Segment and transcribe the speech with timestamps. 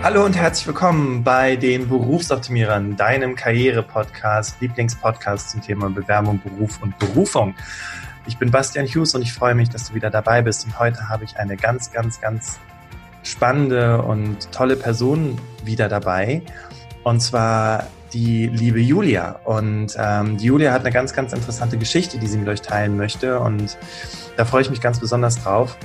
[0.00, 6.96] Hallo und herzlich willkommen bei den Berufsoptimierern, deinem Karriere-Podcast, Lieblingspodcast zum Thema Bewerbung, Beruf und
[7.00, 7.56] Berufung.
[8.26, 10.64] Ich bin Bastian Hughes und ich freue mich, dass du wieder dabei bist.
[10.64, 12.60] Und heute habe ich eine ganz, ganz, ganz
[13.24, 16.42] spannende und tolle Person wieder dabei.
[17.02, 19.40] Und zwar die liebe Julia.
[19.44, 22.96] Und ähm, die Julia hat eine ganz, ganz interessante Geschichte, die sie mit euch teilen
[22.96, 23.40] möchte.
[23.40, 23.76] Und
[24.36, 25.76] da freue ich mich ganz besonders drauf,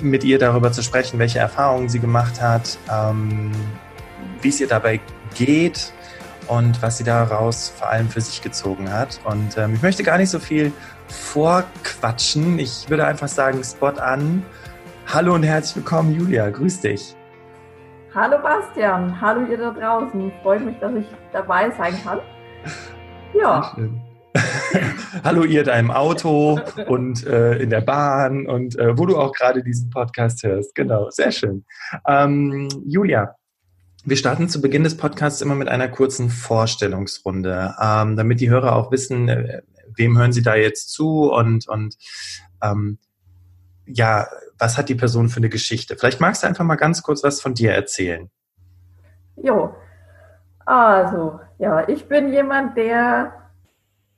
[0.00, 3.52] mit ihr darüber zu sprechen, welche Erfahrungen sie gemacht hat, ähm,
[4.42, 5.00] wie es ihr dabei
[5.34, 5.92] geht
[6.48, 9.20] und was sie daraus vor allem für sich gezogen hat.
[9.24, 10.72] Und ähm, ich möchte gar nicht so viel
[11.08, 12.58] vorquatschen.
[12.58, 14.44] Ich würde einfach sagen, Spot an.
[15.12, 16.50] Hallo und herzlich willkommen, Julia.
[16.50, 17.14] Grüß dich.
[18.14, 20.32] Hallo Bastian, hallo ihr da draußen.
[20.42, 22.20] Freut mich, dass ich dabei sein kann.
[23.34, 23.76] Ja.
[25.24, 29.32] hallo ihr da im Auto und äh, in der Bahn und äh, wo du auch
[29.32, 30.74] gerade diesen Podcast hörst.
[30.74, 31.64] Genau, sehr schön.
[32.06, 33.36] Ähm, Julia,
[34.04, 38.76] wir starten zu Beginn des Podcasts immer mit einer kurzen Vorstellungsrunde, ähm, damit die Hörer
[38.76, 39.62] auch wissen, äh,
[39.96, 41.96] wem hören sie da jetzt zu und, und
[42.62, 42.98] ähm,
[43.86, 44.26] ja,
[44.58, 45.96] was hat die Person für eine Geschichte?
[45.96, 48.30] Vielleicht magst du einfach mal ganz kurz was von dir erzählen.
[49.36, 49.74] Jo,
[50.66, 53.45] also, ja, ich bin jemand, der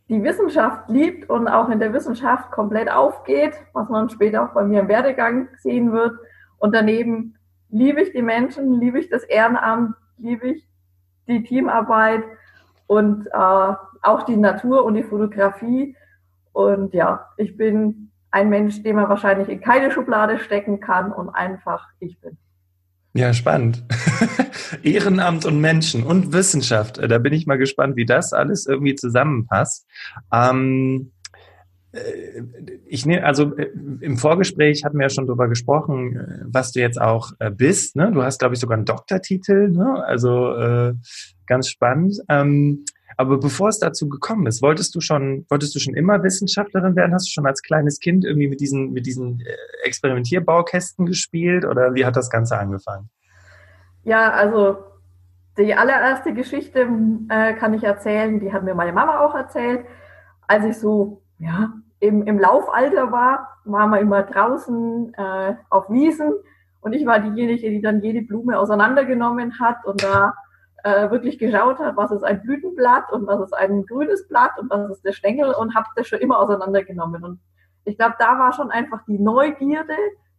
[0.08, 4.64] die Wissenschaft liebt und auch in der Wissenschaft komplett aufgeht, was man später auch bei
[4.64, 6.18] mir im Werdegang sehen wird.
[6.58, 7.36] Und daneben
[7.68, 10.68] liebe ich die Menschen, liebe ich das Ehrenamt, liebe ich
[11.26, 12.24] die Teamarbeit
[12.86, 15.94] und äh, auch die Natur und die Fotografie.
[16.52, 21.28] Und ja, ich bin ein Mensch, den man wahrscheinlich in keine Schublade stecken kann und
[21.28, 22.38] einfach ich bin.
[23.14, 23.84] Ja, spannend.
[24.82, 26.98] Ehrenamt und Menschen und Wissenschaft.
[26.98, 29.86] Da bin ich mal gespannt, wie das alles irgendwie zusammenpasst.
[30.32, 31.12] Ähm,
[31.92, 32.42] äh,
[32.86, 36.80] ich nehme, also äh, im Vorgespräch hatten wir ja schon darüber gesprochen, äh, was du
[36.80, 37.96] jetzt auch bist.
[37.96, 38.12] Ne?
[38.12, 39.70] Du hast, glaube ich, sogar einen Doktortitel.
[39.70, 40.04] Ne?
[40.04, 40.94] Also äh,
[41.46, 42.18] ganz spannend.
[42.28, 42.84] Ähm,
[43.18, 47.12] aber bevor es dazu gekommen ist, wolltest du schon, wolltest du schon immer Wissenschaftlerin werden?
[47.12, 51.94] Hast du schon als kleines Kind irgendwie mit diesen, mit diesen äh, Experimentierbaukästen gespielt oder
[51.94, 53.10] wie hat das Ganze angefangen?
[54.04, 54.78] Ja, also
[55.58, 56.88] die allererste Geschichte
[57.28, 59.84] äh, kann ich erzählen, die hat mir meine Mama auch erzählt.
[60.46, 66.34] Als ich so, ja, im, im Laufalter war, waren wir immer draußen äh, auf Wiesen
[66.82, 70.34] und ich war diejenige, die dann jede Blume auseinandergenommen hat und da
[70.88, 74.70] äh, wirklich geschaut hat, was ist ein Blütenblatt und was ist ein grünes Blatt und
[74.70, 77.22] was ist der Stängel und habe das schon immer auseinandergenommen.
[77.24, 77.40] Und
[77.84, 79.96] ich glaube, da war schon einfach die Neugierde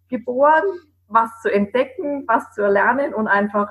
[0.09, 0.63] geboren,
[1.07, 3.69] was zu entdecken, was zu erlernen und einfach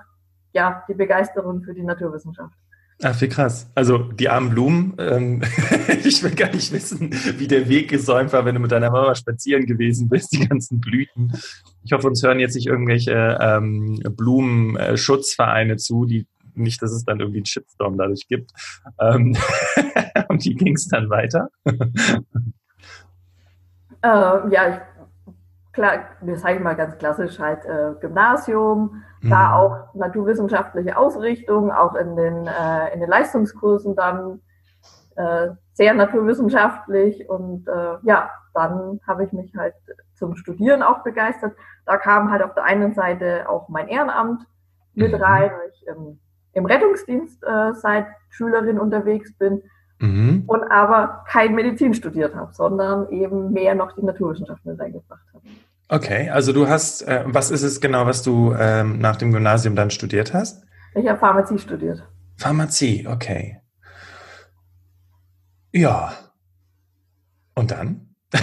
[0.52, 2.54] ja die Begeisterung für die Naturwissenschaft.
[3.00, 3.70] Ach, wie krass.
[3.76, 5.42] Also die armen Blumen, ähm,
[6.04, 9.14] ich will gar nicht wissen, wie der Weg gesäumt war, wenn du mit deiner Mama
[9.14, 11.32] spazieren gewesen bist, die ganzen Blüten.
[11.84, 16.26] Ich hoffe, uns hören jetzt nicht irgendwelche ähm, Blumenschutzvereine zu, die
[16.58, 18.52] nicht, dass es dann irgendwie einen Shitstorm dadurch gibt.
[19.00, 19.36] Ähm
[20.28, 21.48] und wie ging es dann weiter?
[24.02, 25.32] Äh, ja, ich,
[25.72, 29.30] klar, das sage ich mal ganz klassisch, halt äh, Gymnasium, mhm.
[29.30, 34.40] da auch naturwissenschaftliche Ausrichtung, auch in den, äh, in den Leistungskursen dann
[35.16, 39.74] äh, sehr naturwissenschaftlich und äh, ja, dann habe ich mich halt
[40.14, 41.54] zum Studieren auch begeistert.
[41.86, 44.42] Da kam halt auf der einen Seite auch mein Ehrenamt
[44.94, 45.22] mit mhm.
[45.22, 45.50] rein.
[45.72, 46.18] Ich ähm,
[46.58, 49.62] im Rettungsdienst äh, seit Schülerin unterwegs bin
[49.98, 50.44] mhm.
[50.46, 55.44] und aber kein Medizin studiert habe, sondern eben mehr noch die Naturwissenschaften mit eingebracht habe.
[55.88, 59.74] Okay, also du hast, äh, was ist es genau, was du ähm, nach dem Gymnasium
[59.74, 60.62] dann studiert hast?
[60.94, 62.02] Ich habe Pharmazie studiert.
[62.36, 63.60] Pharmazie, okay.
[65.72, 66.12] Ja.
[67.54, 68.14] Und dann?
[68.34, 68.38] und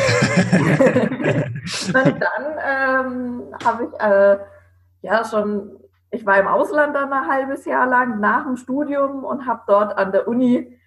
[1.93, 4.37] dann ähm, habe ich äh,
[5.03, 5.69] ja schon
[6.15, 9.97] ich war im Ausland dann ein halbes Jahr lang nach dem Studium und habe dort
[9.97, 10.79] an der Uni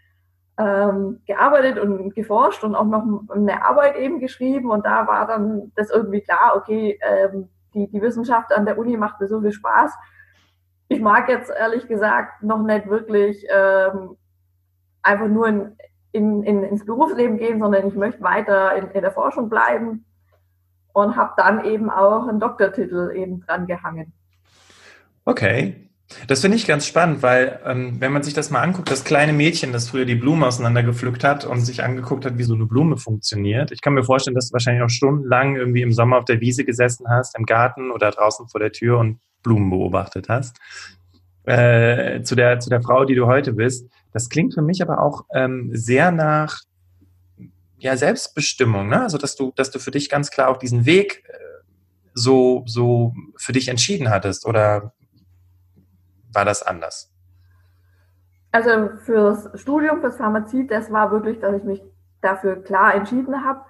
[0.56, 4.70] ähm, gearbeitet und geforscht und auch noch eine Arbeit eben geschrieben.
[4.70, 8.96] Und da war dann das irgendwie klar, okay, ähm, die, die Wissenschaft an der Uni
[8.96, 9.92] macht mir so viel Spaß.
[10.88, 14.16] Ich mag jetzt ehrlich gesagt noch nicht wirklich ähm,
[15.02, 15.76] einfach nur in,
[16.12, 20.06] in, in, ins Berufsleben gehen, sondern ich möchte weiter in, in der Forschung bleiben
[20.94, 24.14] und habe dann eben auch einen Doktortitel eben dran gehangen.
[25.28, 25.74] Okay.
[26.26, 29.34] Das finde ich ganz spannend, weil ähm, wenn man sich das mal anguckt, das kleine
[29.34, 32.96] Mädchen, das früher die Blumen auseinandergepflückt hat und sich angeguckt hat, wie so eine Blume
[32.96, 33.70] funktioniert.
[33.70, 36.64] Ich kann mir vorstellen, dass du wahrscheinlich auch stundenlang irgendwie im Sommer auf der Wiese
[36.64, 40.56] gesessen hast, im Garten oder draußen vor der Tür und Blumen beobachtet hast.
[41.44, 43.86] Äh, zu, der, zu der Frau, die du heute bist.
[44.14, 46.62] Das klingt für mich aber auch ähm, sehr nach
[47.76, 49.02] ja, Selbstbestimmung, ne?
[49.02, 51.36] Also dass du, dass du für dich ganz klar auch diesen Weg äh,
[52.14, 54.46] so, so für dich entschieden hattest.
[54.46, 54.94] Oder
[56.38, 57.12] war das anders?
[58.52, 61.82] Also fürs Studium, fürs Pharmazie, das war wirklich, dass ich mich
[62.20, 63.62] dafür klar entschieden habe.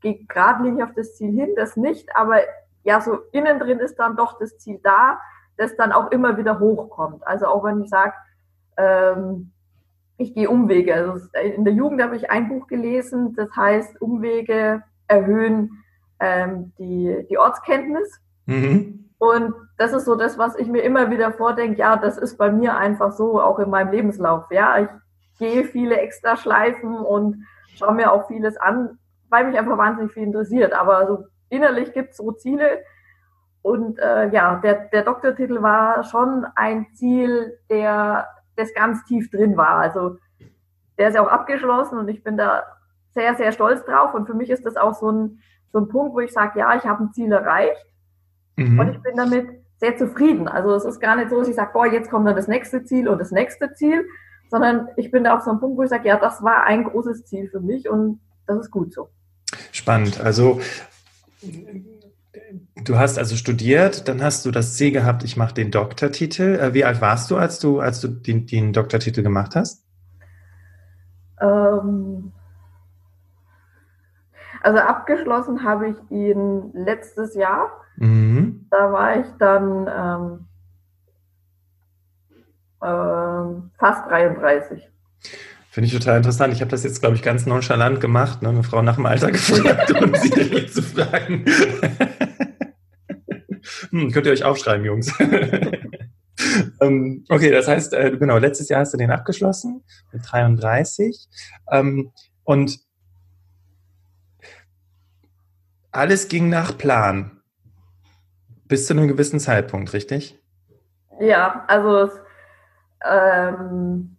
[0.01, 2.41] gehe geradlinig auf das Ziel hin, das nicht, aber
[2.85, 5.21] ja, so innen drin ist dann doch das Ziel da,
[5.57, 7.25] das dann auch immer wieder hochkommt.
[7.27, 8.15] Also auch wenn ich sage,
[8.77, 9.53] ähm,
[10.17, 10.95] ich gehe Umwege.
[10.95, 15.83] Also in der Jugend habe ich ein Buch gelesen, das heißt Umwege erhöhen
[16.19, 18.21] ähm, die, die Ortskenntnis.
[18.47, 19.11] Mhm.
[19.23, 22.51] Und das ist so das, was ich mir immer wieder vordenke, ja, das ist bei
[22.51, 24.47] mir einfach so, auch in meinem Lebenslauf.
[24.51, 24.89] Ja, ich
[25.39, 27.47] gehe viele extra Schleifen und
[27.77, 28.99] schaue mir auch vieles an,
[29.31, 30.73] weil mich einfach wahnsinnig viel interessiert.
[30.73, 32.83] Aber so innerlich gibt es so Ziele.
[33.63, 38.27] Und äh, ja, der, der Doktortitel war schon ein Ziel, der
[38.57, 39.77] das ganz tief drin war.
[39.77, 40.17] Also
[40.99, 42.65] der ist ja auch abgeschlossen und ich bin da
[43.13, 44.15] sehr, sehr stolz drauf.
[44.15, 45.39] Und für mich ist das auch so ein,
[45.71, 47.87] so ein Punkt, wo ich sage, ja, ich habe ein Ziel erreicht
[48.57, 48.79] mhm.
[48.79, 50.49] und ich bin damit sehr zufrieden.
[50.49, 52.85] Also es ist gar nicht so, dass ich sage, boah, jetzt kommt dann das nächste
[52.85, 54.07] Ziel und das nächste Ziel,
[54.51, 56.85] sondern ich bin da auf so einem Punkt, wo ich sage, ja, das war ein
[56.85, 59.09] großes Ziel für mich und das ist gut so.
[59.71, 60.21] Spannend.
[60.21, 60.61] Also
[62.85, 66.59] Du hast also studiert, dann hast du das Ziel gehabt, ich mache den Doktortitel.
[66.59, 69.85] Äh, wie alt warst du, als du, als du den, den Doktortitel gemacht hast?
[71.41, 72.33] Ähm,
[74.63, 77.71] also abgeschlossen habe ich ihn letztes Jahr.
[77.97, 78.32] Mhm.
[78.73, 80.49] Da war ich dann ähm,
[82.83, 84.89] ähm, fast 33.
[85.69, 86.55] Finde ich total interessant.
[86.55, 88.49] Ich habe das jetzt, glaube ich, ganz nonchalant gemacht, ne?
[88.49, 91.45] eine Frau nach dem Alter gefragt, um sie zu fragen.
[93.91, 95.13] hm, könnt ihr euch aufschreiben, Jungs.
[96.81, 101.29] ähm, okay, das heißt, äh, genau, letztes Jahr hast du den abgeschlossen mit 33.
[101.71, 102.11] Ähm,
[102.45, 102.79] und
[105.91, 107.42] alles ging nach Plan.
[108.73, 110.43] Bis zu einem gewissen Zeitpunkt, richtig?
[111.21, 112.09] Ja, also,
[113.07, 114.17] ähm,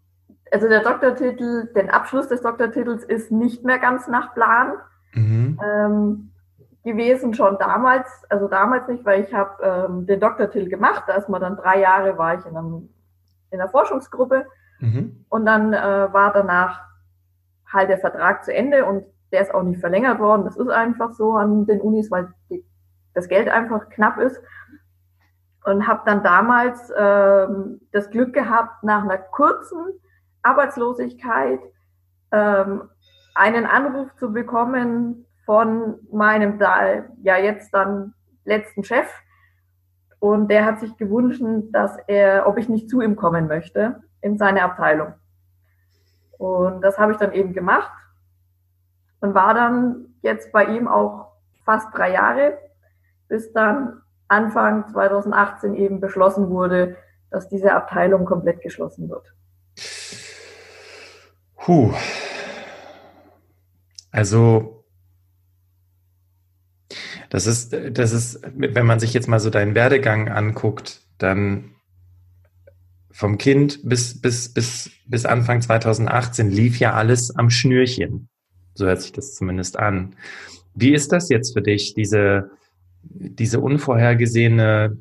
[0.52, 4.74] also der Doktortitel, den Abschluss des Doktortitels ist nicht mehr ganz nach Plan.
[5.14, 5.60] Mhm.
[5.66, 6.32] Ähm,
[6.84, 11.30] gewesen schon damals, also damals nicht, weil ich habe ähm, den Doktortitel gemacht, da ist
[11.30, 12.90] man dann drei Jahre war ich in, einem,
[13.50, 14.46] in einer Forschungsgruppe
[14.78, 15.26] mhm.
[15.30, 16.80] und dann äh, war danach
[17.66, 20.46] halt der Vertrag zu Ende und der ist auch nicht verlängert worden.
[20.46, 22.64] Das ist einfach so an den Unis, weil die,
[23.14, 24.42] das Geld einfach knapp ist
[25.66, 30.00] und habe dann damals ähm, das Glück gehabt, nach einer kurzen
[30.42, 31.60] Arbeitslosigkeit
[32.32, 32.90] ähm,
[33.36, 38.14] einen Anruf zu bekommen von meinem ja jetzt dann
[38.46, 39.08] letzten Chef.
[40.20, 41.42] Und der hat sich gewünscht,
[41.72, 45.14] dass er, ob ich nicht zu ihm kommen möchte in seine Abteilung.
[46.38, 47.92] Und das habe ich dann eben gemacht
[49.20, 51.34] und war dann jetzt bei ihm auch
[51.66, 52.58] fast drei Jahre,
[53.34, 56.98] bis dann Anfang 2018 eben beschlossen wurde,
[57.32, 59.34] dass diese Abteilung komplett geschlossen wird.
[61.56, 61.92] Puh.
[64.12, 64.86] Also
[67.32, 71.74] das ist, das ist, wenn man sich jetzt mal so deinen Werdegang anguckt, dann
[73.10, 78.30] vom Kind bis, bis, bis, bis Anfang 2018 lief ja alles am Schnürchen.
[78.76, 80.16] So hört sich das zumindest an.
[80.76, 82.52] Wie ist das jetzt für dich, diese,
[83.04, 84.98] diese unvorhergesehene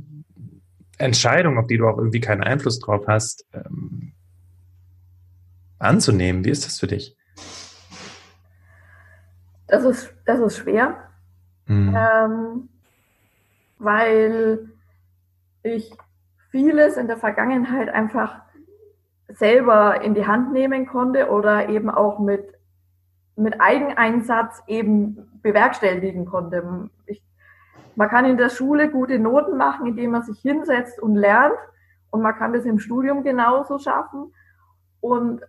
[0.99, 4.13] Entscheidung, auf die du auch irgendwie keinen Einfluss drauf hast, ähm,
[5.79, 6.45] anzunehmen?
[6.45, 7.17] Wie ist das für dich?
[9.67, 11.09] Das ist, das ist schwer.
[11.67, 11.97] Mhm.
[11.97, 12.69] Ähm,
[13.79, 14.71] weil
[15.63, 15.93] ich
[16.51, 18.43] vieles in der Vergangenheit einfach
[19.29, 22.55] selber in die Hand nehmen konnte oder eben auch mit,
[23.37, 26.91] mit Eigeneinsatz eben bewerkstelligen konnte.
[27.07, 27.23] Ich,
[27.95, 31.59] man kann in der Schule gute Noten machen, indem man sich hinsetzt und lernt
[32.11, 34.33] und man kann das im Studium genauso schaffen.
[35.01, 35.43] Und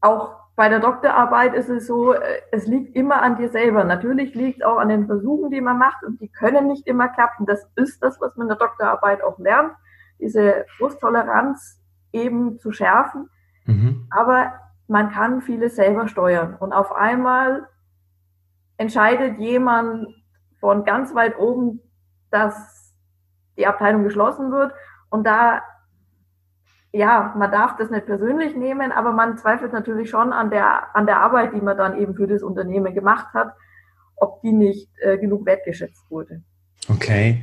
[0.00, 3.84] auch bei der Doktorarbeit ist es so, äh, es liegt immer an dir selber.
[3.84, 7.08] Natürlich liegt es auch an den Versuchen, die man macht und die können nicht immer
[7.08, 7.46] klappen.
[7.46, 9.72] Das ist das, was man in der Doktorarbeit auch lernt,
[10.18, 11.80] diese Frusttoleranz
[12.12, 13.28] eben zu schärfen.
[13.66, 14.06] Mhm.
[14.10, 14.52] Aber
[14.88, 17.68] man kann vieles selber steuern und auf einmal
[18.76, 20.08] entscheidet jemand
[20.60, 21.80] von ganz weit oben,
[22.30, 22.94] dass
[23.56, 24.72] die Abteilung geschlossen wird
[25.10, 25.62] und da
[26.92, 31.04] ja, man darf das nicht persönlich nehmen, aber man zweifelt natürlich schon an der, an
[31.04, 33.54] der Arbeit, die man dann eben für das Unternehmen gemacht hat,
[34.16, 36.42] ob die nicht äh, genug wertgeschätzt wurde.
[36.88, 37.42] Okay.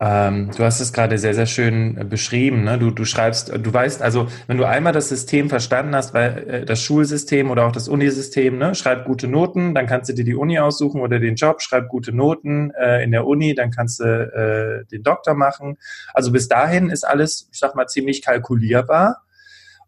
[0.00, 2.64] Ähm, du hast es gerade sehr, sehr schön äh, beschrieben.
[2.64, 2.78] Ne?
[2.78, 6.64] Du, du schreibst, du weißt, also wenn du einmal das System verstanden hast, weil äh,
[6.64, 10.34] das Schulsystem oder auch das Unisystem, ne, schreib gute Noten, dann kannst du dir die
[10.34, 14.04] Uni aussuchen oder den Job, schreib gute Noten äh, in der Uni, dann kannst du
[14.04, 15.78] äh, den Doktor machen.
[16.12, 19.22] Also bis dahin ist alles, ich sag mal, ziemlich kalkulierbar.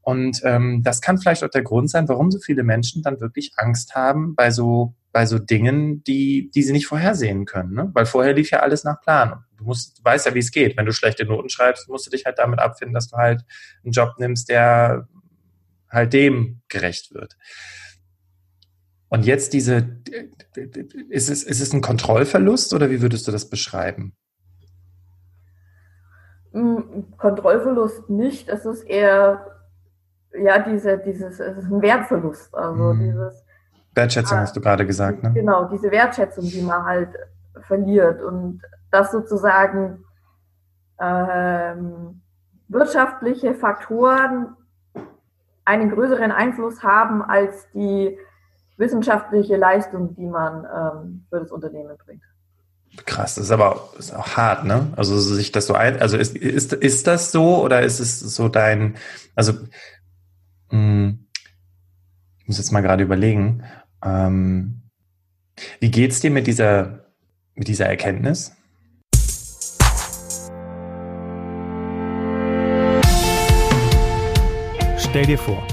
[0.03, 3.55] Und ähm, das kann vielleicht auch der Grund sein, warum so viele Menschen dann wirklich
[3.57, 7.73] Angst haben bei so bei so Dingen, die, die sie nicht vorhersehen können.
[7.73, 7.91] Ne?
[7.95, 9.47] Weil vorher lief ja alles nach Plan.
[9.57, 10.77] Du, musst, du weißt ja, wie es geht.
[10.77, 13.41] Wenn du schlechte Noten schreibst, musst du dich halt damit abfinden, dass du halt
[13.83, 15.09] einen Job nimmst, der
[15.91, 17.35] halt dem gerecht wird.
[19.09, 20.03] Und jetzt diese,
[21.09, 24.15] ist es, ist es ein Kontrollverlust oder wie würdest du das beschreiben?
[26.53, 28.51] Hm, Kontrollverlust nicht.
[28.51, 29.47] Es ist eher,
[30.39, 32.55] ja, diese, dieses, es ist ein Wertverlust.
[32.55, 32.99] Also mhm.
[33.01, 33.46] dieses,
[33.97, 35.33] Wertschätzung ah, hast du gerade gesagt, ne?
[35.33, 37.09] Genau, diese Wertschätzung, die man halt
[37.67, 40.05] verliert und dass sozusagen
[41.01, 42.23] ähm,
[42.69, 44.57] wirtschaftliche Faktoren
[45.65, 48.17] einen größeren Einfluss haben als die
[48.77, 52.23] wissenschaftliche Leistung, die man ähm, für das Unternehmen bringt.
[53.05, 54.93] Krass, das ist aber auch, ist auch hart, ne?
[54.97, 58.49] Also sich das so ein, also ist, ist, ist das so oder ist es so
[58.49, 58.97] dein,
[59.35, 59.53] also
[60.71, 61.27] mh, hm,
[62.39, 63.65] ich muss jetzt mal gerade überlegen,
[64.07, 64.83] ähm,
[65.81, 67.07] wie geht's dir mit dieser,
[67.55, 68.53] mit dieser Erkenntnis?
[74.99, 75.67] Stell dir vor,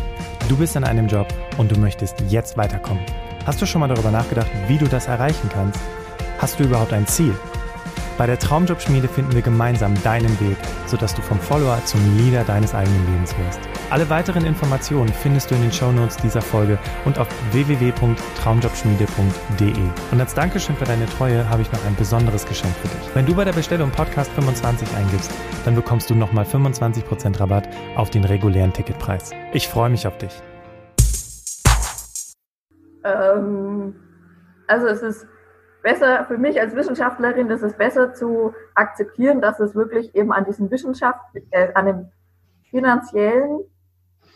[0.47, 3.03] du bist in einem Job und du möchtest jetzt weiterkommen.
[3.45, 5.81] Hast du schon mal darüber nachgedacht, wie du das erreichen kannst?
[6.39, 7.35] Hast du überhaupt ein Ziel?
[8.17, 10.57] Bei der Traumjobschmiede finden wir gemeinsam deinen Weg,
[10.93, 13.59] sodass du vom Follower zum Leader deines eigenen Lebens wirst.
[13.89, 19.73] Alle weiteren Informationen findest du in den Shownotes dieser Folge und auf www.traumjobschmiede.de.
[20.12, 23.15] Und als Dankeschön für deine Treue habe ich noch ein besonderes Geschenk für dich.
[23.15, 25.31] Wenn du bei der Bestellung Podcast 25 eingibst,
[25.65, 29.31] dann bekommst du nochmal 25% Rabatt auf den regulären Ticketpreis.
[29.51, 30.43] Ich freue mich auf dich.
[33.03, 33.95] Ähm,
[34.67, 35.25] also es ist
[35.83, 40.45] besser für mich als Wissenschaftlerin ist es besser zu akzeptieren, dass es wirklich eben an
[40.45, 41.19] diesem Wissenschaft,
[41.51, 42.11] äh, an dem
[42.71, 43.59] finanziellen,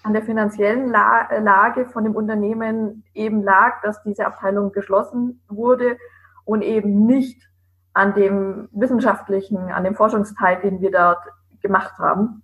[0.03, 5.97] an der finanziellen La Lage von dem Unternehmen eben lag, dass diese Abteilung geschlossen wurde
[6.45, 7.41] und eben nicht
[7.93, 11.23] an dem wissenschaftlichen, an dem Forschungsteil, den wir dort
[11.61, 12.43] gemacht haben.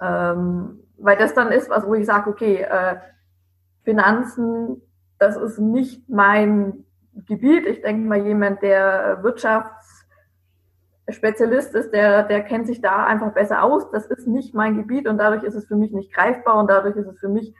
[0.00, 2.96] Ähm, weil das dann ist, was wo ich sage, okay, äh,
[3.82, 4.80] Finanzen,
[5.18, 6.83] das ist nicht mein
[7.26, 7.66] Gebiet.
[7.66, 13.90] Ich denke mal, jemand, der Wirtschaftsspezialist ist, der, der kennt sich da einfach besser aus.
[13.90, 16.96] Das ist nicht mein Gebiet und dadurch ist es für mich nicht greifbar und dadurch
[16.96, 17.54] ist es für mich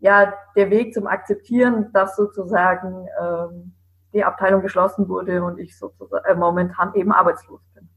[0.00, 3.74] ja der Weg zum Akzeptieren, dass sozusagen ähm,
[4.12, 7.88] die Abteilung geschlossen wurde und ich sozusagen äh, momentan eben arbeitslos bin.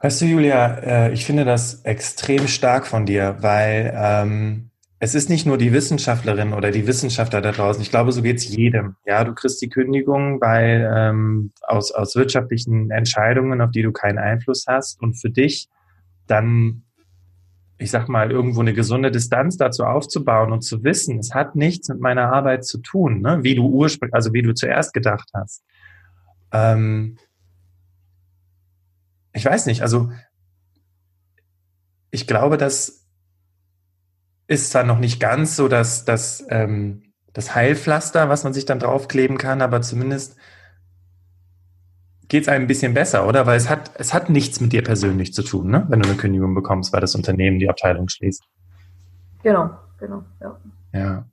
[0.00, 4.70] Weißt du, Julia, äh, ich finde das extrem stark von dir, weil ähm,
[5.00, 7.82] es ist nicht nur die Wissenschaftlerin oder die Wissenschaftler da draußen.
[7.82, 8.96] Ich glaube, so geht es jedem.
[9.04, 14.18] Ja, du kriegst die Kündigung, weil ähm, aus, aus wirtschaftlichen Entscheidungen, auf die du keinen
[14.18, 15.68] Einfluss hast und für dich
[16.26, 16.84] dann,
[17.76, 21.88] ich sag mal, irgendwo eine gesunde Distanz dazu aufzubauen und zu wissen, es hat nichts
[21.88, 23.40] mit meiner Arbeit zu tun, ne?
[23.42, 25.64] wie du ursprünglich, also wie du zuerst gedacht hast.
[26.52, 27.18] Ähm,
[29.32, 30.10] ich weiß nicht, also
[32.12, 33.03] ich glaube, dass
[34.54, 38.78] ist zwar noch nicht ganz so das, das, ähm, das Heilpflaster, was man sich dann
[38.78, 40.36] draufkleben kann, aber zumindest
[42.28, 43.46] geht es einem ein bisschen besser, oder?
[43.46, 45.84] Weil es hat, es hat nichts mit dir persönlich zu tun, ne?
[45.88, 48.42] wenn du eine Kündigung bekommst, weil das Unternehmen die Abteilung schließt.
[49.42, 50.60] Genau, genau, ja.
[50.92, 51.26] Ja.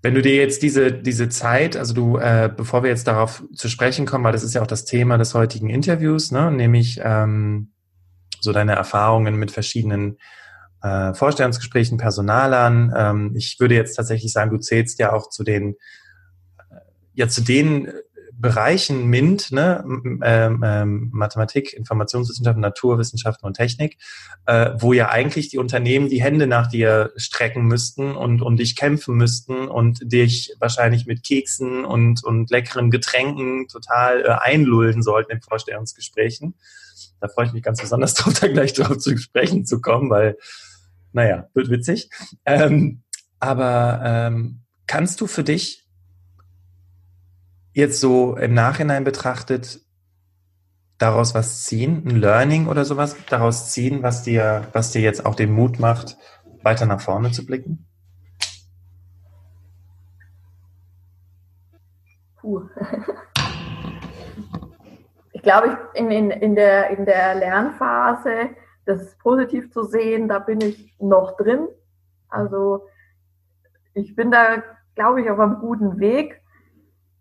[0.00, 3.68] Wenn du dir jetzt diese, diese Zeit, also du, äh, bevor wir jetzt darauf zu
[3.68, 6.50] sprechen kommen, weil das ist ja auch das Thema des heutigen Interviews, ne?
[6.50, 7.72] nämlich ähm,
[8.40, 10.18] so deine Erfahrungen mit verschiedenen
[10.82, 12.92] äh, Vorstellungsgesprächen, Personalern.
[12.96, 15.74] Ähm, ich würde jetzt tatsächlich sagen, du zählst ja auch zu den,
[16.70, 16.76] äh,
[17.14, 17.90] ja zu den
[18.40, 19.84] Bereichen MINT, ne,
[20.22, 23.98] ähm, ähm, Mathematik, Informationswissenschaften, Naturwissenschaften und Technik,
[24.46, 28.76] äh, wo ja eigentlich die Unternehmen die Hände nach dir strecken müssten und, und dich
[28.76, 35.32] kämpfen müssten und dich wahrscheinlich mit Keksen und, und leckeren Getränken total äh, einlullen sollten
[35.32, 36.54] in Vorstellungsgesprächen.
[37.20, 40.36] Da freue ich mich ganz besonders drauf, da gleich drauf zu sprechen zu kommen, weil,
[41.12, 42.10] naja, wird witzig.
[42.44, 43.02] Ähm,
[43.40, 45.86] aber ähm, kannst du für dich
[47.72, 49.80] jetzt so im Nachhinein betrachtet
[50.98, 55.36] daraus was ziehen, ein Learning oder sowas daraus ziehen, was dir, was dir jetzt auch
[55.36, 56.16] den Mut macht,
[56.62, 57.86] weiter nach vorne zu blicken?
[62.40, 62.68] Puh.
[65.32, 68.50] Ich glaube, in, in, in, der, in der Lernphase,
[68.88, 71.68] das ist positiv zu sehen, da bin ich noch drin.
[72.30, 72.86] Also
[73.92, 74.62] ich bin da,
[74.94, 76.40] glaube ich, auf einem guten Weg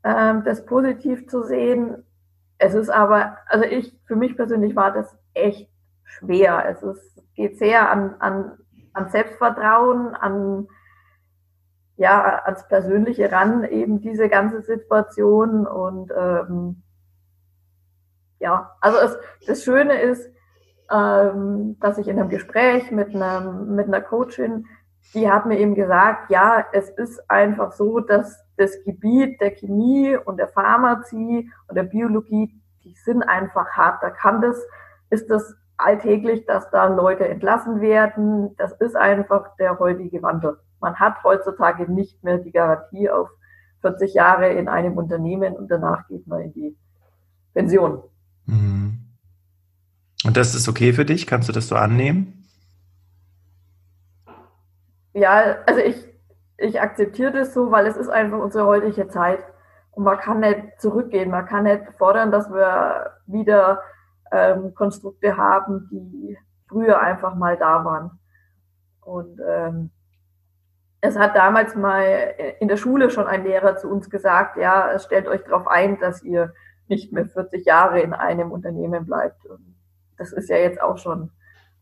[0.06, 2.06] ähm, das positiv zu sehen.
[2.58, 5.70] Es ist aber, also ich, für mich persönlich war das echt
[6.06, 6.64] schwer.
[6.70, 8.58] Es ist, geht sehr an, an,
[8.94, 10.70] an Selbstvertrauen, an,
[11.98, 16.82] ja, ans Persönliche ran, eben diese ganze Situation und, ähm,
[18.40, 20.32] ja, also es, das Schöne ist,
[20.92, 24.66] ähm, dass ich in einem Gespräch mit einer, mit einer Coachin,
[25.14, 30.18] die hat mir eben gesagt, ja, es ist einfach so, dass das Gebiet der Chemie
[30.18, 34.04] und der Pharmazie und der Biologie, die sind einfach hart.
[34.04, 34.62] Da kann das,
[35.10, 38.56] ist das alltäglich, dass da Leute entlassen werden.
[38.58, 40.58] Das ist einfach der heutige Wandel.
[40.80, 43.30] Man hat heutzutage nicht mehr die Garantie auf
[43.82, 46.78] 40 Jahre in einem Unternehmen und danach geht man in die
[47.54, 48.04] Pension.
[48.46, 48.87] Mhm.
[50.28, 51.26] Und das ist okay für dich?
[51.26, 52.46] Kannst du das so annehmen?
[55.14, 56.08] Ja, also ich
[56.58, 59.40] ich akzeptiere das so, weil es ist einfach unsere heutige Zeit.
[59.92, 63.82] Und man kann nicht zurückgehen, man kann nicht fordern, dass wir wieder
[64.32, 68.20] ähm, Konstrukte haben, die früher einfach mal da waren.
[69.02, 69.92] Und ähm,
[71.02, 75.28] es hat damals mal in der Schule schon ein Lehrer zu uns gesagt, ja, stellt
[75.28, 76.54] euch darauf ein, dass ihr
[76.88, 79.46] nicht mehr 40 Jahre in einem Unternehmen bleibt.
[79.46, 79.77] Und
[80.18, 81.32] das ist ja jetzt auch schon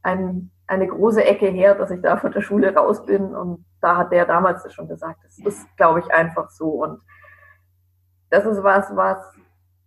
[0.02, 3.98] ein, eine große Ecke her, dass ich da von der Schule raus bin und da
[3.98, 6.84] hat der damals schon gesagt, das ist, glaube ich, einfach so.
[6.84, 7.02] Und
[8.30, 9.18] das ist was, was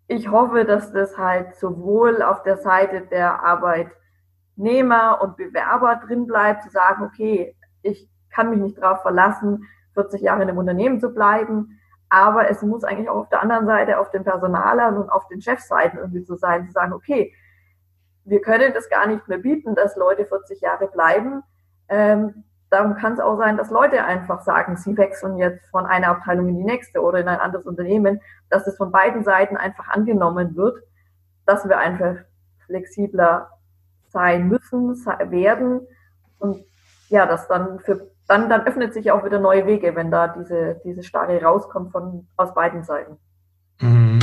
[0.09, 6.63] ich hoffe, dass das halt sowohl auf der Seite der Arbeitnehmer und Bewerber drin bleibt,
[6.63, 11.11] zu sagen, okay, ich kann mich nicht darauf verlassen, 40 Jahre in einem Unternehmen zu
[11.11, 15.29] bleiben, aber es muss eigentlich auch auf der anderen Seite, auf den Personalern und auf
[15.29, 17.35] den Chefseiten irgendwie so sein, zu sagen, okay,
[18.29, 21.43] wir können das gar nicht mehr bieten, dass Leute 40 Jahre bleiben.
[21.88, 26.09] Ähm, dann kann es auch sein, dass Leute einfach sagen, sie wechseln jetzt von einer
[26.09, 29.88] Abteilung in die nächste oder in ein anderes Unternehmen, dass es von beiden Seiten einfach
[29.88, 30.79] angenommen wird,
[31.47, 32.17] dass wir einfach
[32.67, 33.49] flexibler
[34.09, 34.95] sein müssen,
[35.31, 35.87] werden
[36.38, 36.62] und
[37.09, 40.81] ja, dass dann für dann, dann öffnet sich auch wieder neue Wege, wenn da diese,
[40.85, 43.17] diese Starre rauskommt von aus beiden Seiten.
[43.81, 44.19] Mhm.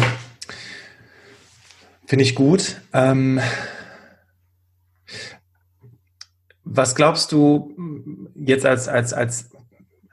[2.05, 2.81] Finde ich gut.
[2.93, 3.41] Ähm
[6.75, 7.75] was glaubst du
[8.35, 9.51] jetzt als, als, als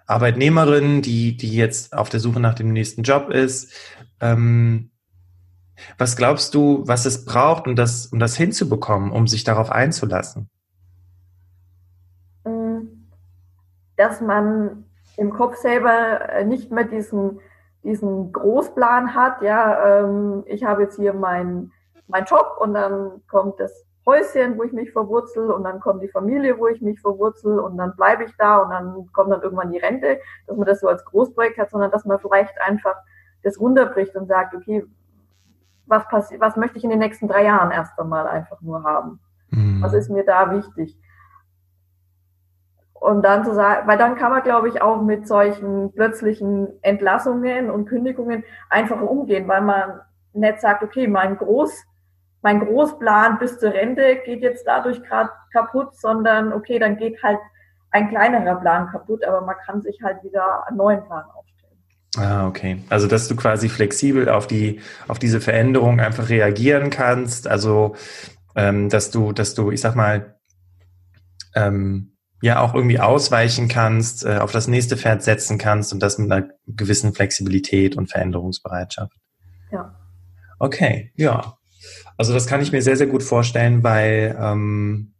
[0.06, 3.72] Arbeitnehmerin, die, die jetzt auf der Suche nach dem nächsten Job ist,
[4.20, 4.90] ähm,
[5.98, 10.48] was glaubst du, was es braucht, um das, um das hinzubekommen, um sich darauf einzulassen?
[12.44, 13.08] Mm,
[13.96, 14.84] dass man
[15.16, 17.40] im Kopf selber äh, nicht mehr diesen,
[17.82, 21.72] diesen Großplan hat, ja, ähm, ich habe jetzt hier meinen
[22.06, 26.08] mein Job und dann kommt das Häuschen, wo ich mich verwurzel und dann kommt die
[26.08, 29.70] Familie, wo ich mich verwurzel und dann bleibe ich da und dann kommt dann irgendwann
[29.70, 32.96] die Rente, dass man das so als Großprojekt hat, sondern dass man vielleicht einfach
[33.44, 34.84] das runterbricht und sagt, okay,
[35.86, 39.20] was passiert, was möchte ich in den nächsten drei Jahren erst einmal einfach nur haben?
[39.50, 39.82] Mhm.
[39.82, 40.98] Was ist mir da wichtig?
[42.94, 47.70] Und dann zu sagen, weil dann kann man, glaube ich, auch mit solchen plötzlichen Entlassungen
[47.70, 50.00] und Kündigungen einfacher umgehen, weil man
[50.32, 51.84] nicht sagt, okay, mein Groß,
[52.42, 57.38] mein Großplan bis zur Rente geht jetzt dadurch gerade kaputt, sondern okay, dann geht halt
[57.90, 61.78] ein kleinerer Plan kaputt, aber man kann sich halt wieder einen neuen Plan aufstellen.
[62.18, 62.82] Ah, okay.
[62.90, 67.46] Also, dass du quasi flexibel auf die, auf diese Veränderung einfach reagieren kannst.
[67.46, 67.94] Also,
[68.56, 70.36] ähm, dass du, dass du, ich sag mal,
[71.54, 76.18] ähm, ja auch irgendwie ausweichen kannst, äh, auf das nächste Pferd setzen kannst und das
[76.18, 79.12] mit einer gewissen Flexibilität und Veränderungsbereitschaft.
[79.70, 79.94] Ja.
[80.58, 81.56] Okay, ja.
[82.16, 85.12] Also das kann ich mir sehr, sehr gut vorstellen, weil ähm,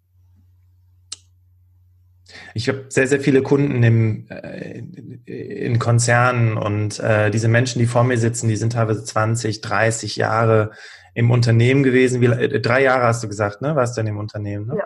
[2.55, 4.83] Ich habe sehr, sehr viele Kunden im, äh,
[5.27, 10.17] in Konzernen und äh, diese Menschen, die vor mir sitzen, die sind teilweise 20, 30
[10.17, 10.73] Jahre
[11.15, 12.21] im Unternehmen gewesen.
[12.21, 13.75] Wie, äh, drei Jahre hast du gesagt, ne?
[13.77, 14.67] Warst du in dem Unternehmen?
[14.67, 14.77] Ne?
[14.79, 14.85] Ja.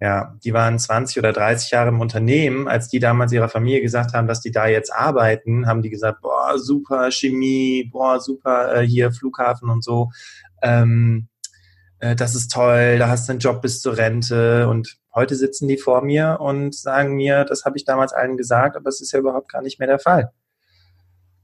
[0.00, 2.68] Ja, die waren 20 oder 30 Jahre im Unternehmen.
[2.68, 6.22] Als die damals ihrer Familie gesagt haben, dass die da jetzt arbeiten, haben die gesagt,
[6.22, 10.10] boah, super Chemie, boah, super äh, hier Flughafen und so.
[10.62, 11.28] Ähm,
[11.98, 14.68] äh, das ist toll, da hast du einen Job bis zur Rente.
[14.68, 18.76] Und heute sitzen die vor mir und sagen mir, das habe ich damals allen gesagt,
[18.76, 20.32] aber es ist ja überhaupt gar nicht mehr der Fall.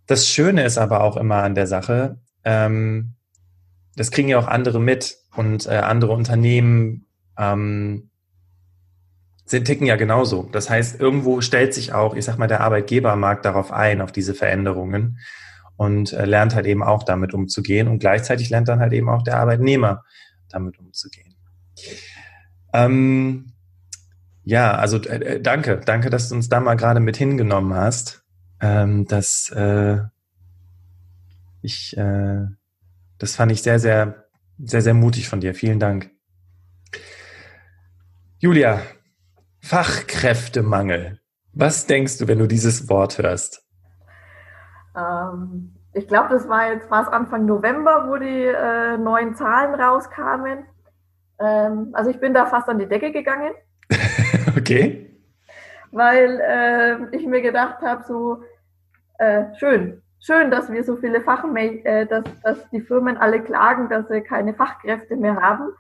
[0.07, 3.15] Das Schöne ist aber auch immer an der Sache, ähm,
[3.95, 8.11] das kriegen ja auch andere mit und äh, andere Unternehmen ähm,
[9.45, 10.49] sind ticken ja genauso.
[10.53, 14.35] Das heißt, irgendwo stellt sich auch, ich sag mal, der Arbeitgebermarkt darauf ein, auf diese
[14.35, 15.19] Veränderungen
[15.79, 19.23] und äh, lernt halt eben auch damit umzugehen und gleichzeitig lernt dann halt eben auch
[19.23, 20.05] der Arbeitnehmer
[20.49, 21.37] damit umzugehen.
[22.73, 23.53] Ähm,
[24.43, 28.25] ja, also äh, äh danke, danke, dass du uns da mal gerade mit hingenommen hast.
[28.61, 29.99] Ähm, das, äh,
[31.63, 32.47] ich, äh,
[33.19, 34.25] das fand ich sehr, sehr,
[34.59, 35.55] sehr, sehr mutig von dir.
[35.55, 36.11] Vielen Dank.
[38.41, 38.83] Julia,
[39.61, 41.21] Fachkräftemangel.
[41.53, 43.68] Was denkst du, wenn du dieses Wort hörst?
[44.99, 50.65] Ähm, ich glaube, das war jetzt fast Anfang November, wo die äh, neuen Zahlen rauskamen.
[51.41, 53.53] Ähm, also ich bin da fast an die Decke gegangen.
[54.57, 55.11] okay.
[55.91, 58.43] Weil äh, ich mir gedacht habe, so
[59.19, 63.89] äh, schön, schön, dass wir so viele Fachmänner, äh, dass, dass die Firmen alle klagen,
[63.89, 65.71] dass sie keine Fachkräfte mehr haben.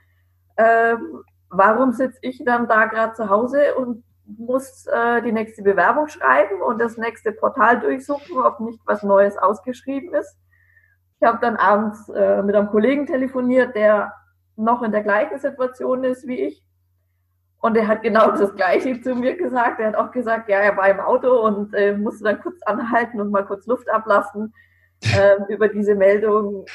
[0.57, 4.03] Ähm, warum sitze ich dann da gerade zu Hause und
[4.37, 9.39] muss äh, die nächste Bewerbung schreiben und das nächste Portal durchsuchen, ob nicht was Neues
[9.39, 10.37] ausgeschrieben ist.
[11.21, 14.13] Ich habe dann abends äh, mit einem Kollegen telefoniert, der
[14.57, 16.63] noch in der gleichen Situation ist wie ich.
[17.61, 19.81] Und er hat genau das Gleiche zu mir gesagt.
[19.81, 23.21] Er hat auch gesagt, ja, er war im Auto und äh, musste dann kurz anhalten
[23.21, 24.53] und mal kurz Luft ablassen
[25.03, 26.67] äh, über diese Meldung.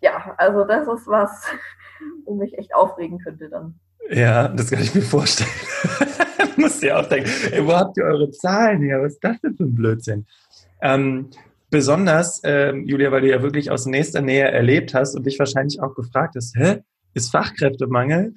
[0.00, 1.44] Ja, also das ist was,
[2.24, 3.78] wo mich echt aufregen könnte dann.
[4.08, 5.50] Ja, das kann ich mir vorstellen.
[6.56, 9.02] musst ja auch denken, ey, wo habt ihr eure Zahlen her?
[9.02, 10.26] Was ist das denn für ein Blödsinn?
[10.80, 11.30] Ähm,
[11.70, 15.80] besonders, ähm, Julia, weil du ja wirklich aus nächster Nähe erlebt hast und dich wahrscheinlich
[15.80, 16.78] auch gefragt hast, hä,
[17.14, 18.34] ist Fachkräftemangel?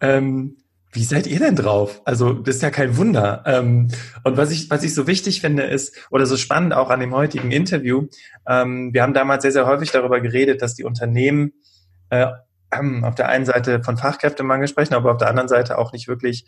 [0.00, 0.56] Ähm,
[0.94, 2.02] wie seid ihr denn drauf?
[2.04, 3.42] Also, das ist ja kein Wunder.
[3.46, 3.88] Ähm,
[4.24, 7.14] und was ich, was ich so wichtig finde, ist, oder so spannend auch an dem
[7.14, 8.08] heutigen Interview,
[8.46, 11.52] ähm, wir haben damals sehr, sehr häufig darüber geredet, dass die Unternehmen
[12.10, 12.26] äh,
[13.02, 16.46] auf der einen Seite von Fachkräftemangel sprechen, aber auf der anderen Seite auch nicht wirklich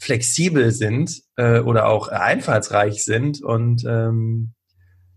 [0.00, 3.42] flexibel sind äh, oder auch einfallsreich sind.
[3.42, 4.54] Und ähm,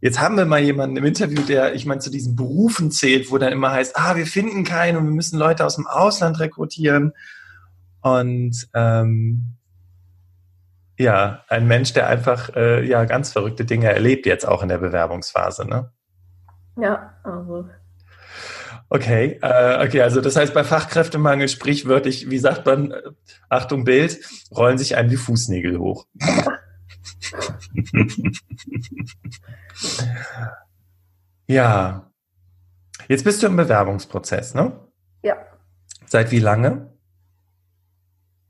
[0.01, 3.37] jetzt haben wir mal jemanden im Interview, der, ich meine, zu diesen Berufen zählt, wo
[3.37, 7.13] dann immer heißt, ah, wir finden keinen und wir müssen Leute aus dem Ausland rekrutieren.
[8.01, 9.55] Und ähm,
[10.99, 14.79] ja, ein Mensch, der einfach äh, ja ganz verrückte Dinge erlebt jetzt auch in der
[14.79, 15.91] Bewerbungsphase, ne?
[16.75, 17.69] Ja, also
[18.95, 23.01] Okay, äh, okay, also das heißt bei Fachkräftemangel sprichwörtlich, wie sagt man, äh,
[23.49, 24.19] Achtung Bild,
[24.55, 26.05] rollen sich einem die Fußnägel hoch.
[31.47, 32.11] ja.
[33.07, 34.73] Jetzt bist du im Bewerbungsprozess, ne?
[35.23, 35.37] Ja.
[36.05, 36.91] Seit wie lange?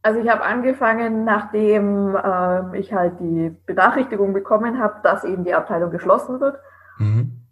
[0.02, 5.54] Also ich habe angefangen, nachdem ähm, ich halt die Benachrichtigung bekommen habe, dass eben die
[5.54, 6.58] Abteilung geschlossen wird.
[6.98, 7.46] Mhm.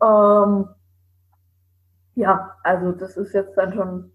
[0.00, 0.68] Ähm,
[2.16, 4.10] ja, also das ist jetzt dann schon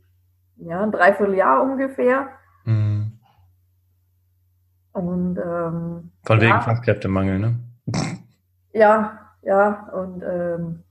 [0.58, 2.30] ja, ein Dreivierteljahr ungefähr.
[2.66, 3.20] Mhm.
[4.92, 7.60] Und ähm, von ja, wegen Fachkräftemangel, ne?
[8.74, 10.84] Ja, ja, und ähm,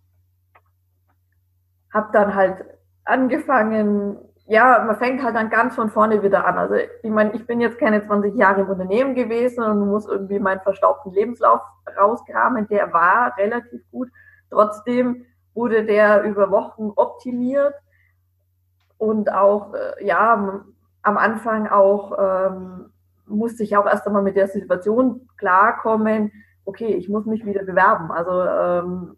[1.95, 2.63] habe dann halt
[3.05, 6.59] angefangen, ja, man fängt halt dann ganz von vorne wieder an.
[6.59, 10.39] Also ich meine, ich bin jetzt keine 20 Jahre im Unternehmen gewesen und muss irgendwie
[10.39, 11.61] meinen verstaubten Lebenslauf
[11.99, 12.69] rauskramen.
[12.69, 14.11] Der war relativ gut.
[14.51, 17.75] Trotzdem wurde der über Wochen optimiert
[18.99, 20.63] und auch, äh, ja,
[21.03, 22.93] am Anfang auch ähm,
[23.27, 26.33] musste ich auch erst einmal mit der Situation klarkommen,
[26.65, 28.11] okay, ich muss mich wieder bewerben.
[28.11, 29.17] Also ähm,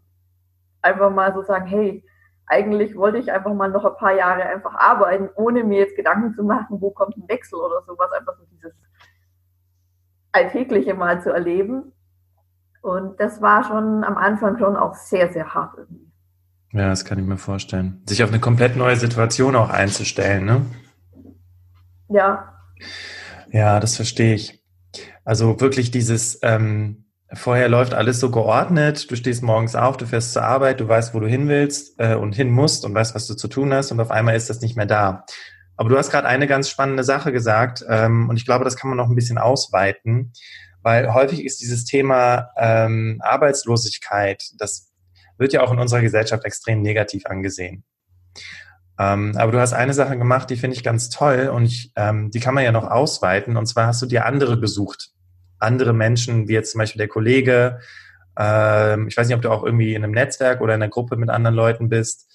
[0.82, 2.04] einfach mal so sagen, hey,
[2.46, 6.34] eigentlich wollte ich einfach mal noch ein paar Jahre einfach arbeiten, ohne mir jetzt Gedanken
[6.34, 8.72] zu machen, wo kommt ein Wechsel oder sowas, einfach so dieses
[10.32, 11.92] Alltägliche mal zu erleben.
[12.82, 16.11] Und das war schon am Anfang schon auch sehr, sehr hart irgendwie.
[16.72, 18.02] Ja, das kann ich mir vorstellen.
[18.06, 20.66] Sich auf eine komplett neue Situation auch einzustellen, ne?
[22.08, 22.54] Ja.
[23.50, 24.62] Ja, das verstehe ich.
[25.24, 30.32] Also wirklich dieses, ähm, vorher läuft alles so geordnet, du stehst morgens auf, du fährst
[30.32, 33.26] zur Arbeit, du weißt, wo du hin willst äh, und hin musst und weißt, was
[33.26, 35.24] du zu tun hast und auf einmal ist das nicht mehr da.
[35.76, 38.88] Aber du hast gerade eine ganz spannende Sache gesagt ähm, und ich glaube, das kann
[38.88, 40.32] man noch ein bisschen ausweiten,
[40.82, 44.91] weil häufig ist dieses Thema ähm, Arbeitslosigkeit, das
[45.38, 47.84] wird ja auch in unserer Gesellschaft extrem negativ angesehen.
[48.98, 52.30] Ähm, aber du hast eine Sache gemacht, die finde ich ganz toll und ich, ähm,
[52.30, 53.56] die kann man ja noch ausweiten.
[53.56, 55.10] Und zwar hast du dir andere gesucht.
[55.58, 57.80] Andere Menschen, wie jetzt zum Beispiel der Kollege.
[58.36, 61.16] Ähm, ich weiß nicht, ob du auch irgendwie in einem Netzwerk oder in einer Gruppe
[61.16, 62.30] mit anderen Leuten bist.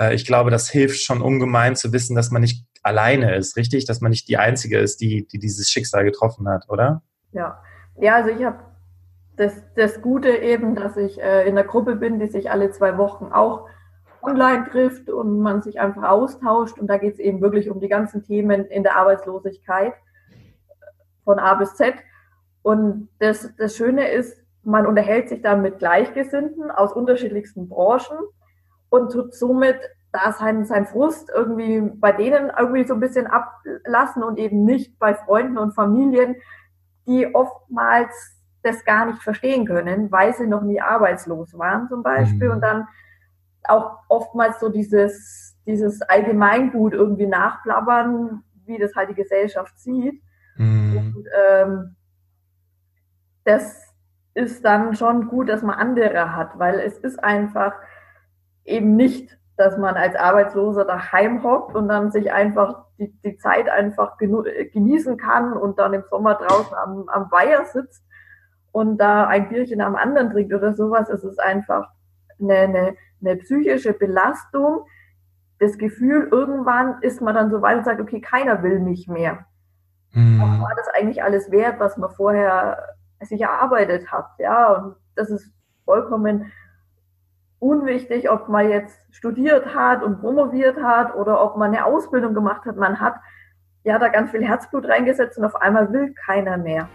[0.00, 3.84] Äh, ich glaube, das hilft schon ungemein zu wissen, dass man nicht alleine ist, richtig?
[3.84, 7.02] Dass man nicht die Einzige ist, die, die dieses Schicksal getroffen hat, oder?
[7.32, 7.62] Ja,
[8.00, 8.58] ja also ich habe
[9.40, 12.98] das, das Gute eben, dass ich äh, in einer Gruppe bin, die sich alle zwei
[12.98, 13.68] Wochen auch
[14.20, 16.78] online trifft und man sich einfach austauscht.
[16.78, 19.94] Und da geht es eben wirklich um die ganzen Themen in der Arbeitslosigkeit
[21.24, 21.94] von A bis Z.
[22.60, 28.18] Und das, das Schöne ist, man unterhält sich dann mit Gleichgesinnten aus unterschiedlichsten Branchen
[28.90, 29.78] und tut somit
[30.12, 34.98] da sein, sein Frust irgendwie bei denen irgendwie so ein bisschen ablassen und eben nicht
[34.98, 36.36] bei Freunden und Familien,
[37.06, 42.48] die oftmals das gar nicht verstehen können, weil sie noch nie arbeitslos waren zum Beispiel
[42.48, 42.54] mhm.
[42.54, 42.88] und dann
[43.64, 50.22] auch oftmals so dieses, dieses Allgemeingut irgendwie nachplappern, wie das halt die Gesellschaft sieht.
[50.56, 50.96] Mhm.
[50.96, 51.96] Und ähm,
[53.44, 53.94] das
[54.34, 57.74] ist dann schon gut, dass man andere hat, weil es ist einfach
[58.64, 63.68] eben nicht, dass man als Arbeitsloser daheim hockt und dann sich einfach die, die Zeit
[63.68, 68.02] einfach genießen kann und dann im Sommer draußen am, am Weiher sitzt
[68.72, 71.08] und da ein Bierchen am anderen trinkt oder sowas.
[71.08, 71.90] Es ist einfach
[72.40, 74.86] eine, eine, eine psychische Belastung.
[75.58, 79.46] Das Gefühl, irgendwann ist man dann so weit und sagt, okay, keiner will mich mehr.
[80.12, 80.40] Mhm.
[80.40, 84.26] War das eigentlich alles wert, was man vorher sich erarbeitet hat?
[84.38, 85.52] Ja, und das ist
[85.84, 86.50] vollkommen
[87.58, 92.64] unwichtig, ob man jetzt studiert hat und promoviert hat oder ob man eine Ausbildung gemacht
[92.64, 92.76] hat.
[92.76, 93.16] Man hat
[93.84, 96.88] ja da ganz viel Herzblut reingesetzt und auf einmal will keiner mehr.